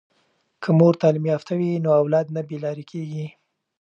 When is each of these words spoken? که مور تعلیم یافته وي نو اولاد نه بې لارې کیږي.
که 0.61 0.69
مور 0.77 0.93
تعلیم 1.01 1.25
یافته 1.31 1.53
وي 1.59 1.69
نو 1.83 1.89
اولاد 2.01 2.25
نه 2.35 2.41
بې 2.47 2.57
لارې 2.63 2.83
کیږي. 2.91 3.25